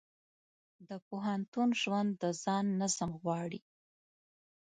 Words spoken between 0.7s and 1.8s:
د پوهنتون